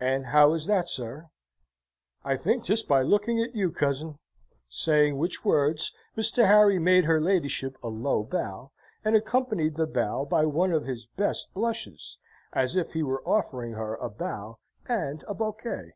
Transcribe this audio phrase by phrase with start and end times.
[0.00, 1.30] "And how is that, sir?"
[2.24, 4.18] "I think 'tis by looking at you, cousin;"
[4.68, 6.46] saying which words, Mr.
[6.46, 8.70] Harry made her ladyship a low bow,
[9.02, 12.18] and accompanied the bow by one of his best blushes,
[12.52, 15.92] as if he were offering her a bow and a bouquet.